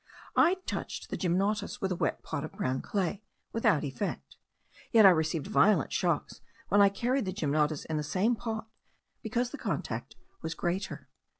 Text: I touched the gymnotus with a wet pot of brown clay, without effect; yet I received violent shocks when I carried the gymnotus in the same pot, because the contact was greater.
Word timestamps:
I 0.35 0.55
touched 0.65 1.11
the 1.11 1.15
gymnotus 1.15 1.79
with 1.79 1.91
a 1.91 1.95
wet 1.95 2.23
pot 2.23 2.43
of 2.43 2.53
brown 2.53 2.81
clay, 2.81 3.21
without 3.53 3.83
effect; 3.83 4.35
yet 4.91 5.05
I 5.05 5.11
received 5.11 5.45
violent 5.45 5.93
shocks 5.93 6.41
when 6.69 6.81
I 6.81 6.89
carried 6.89 7.25
the 7.25 7.31
gymnotus 7.33 7.85
in 7.85 7.97
the 7.97 8.03
same 8.03 8.35
pot, 8.35 8.65
because 9.21 9.51
the 9.51 9.59
contact 9.59 10.15
was 10.41 10.55
greater. 10.55 11.07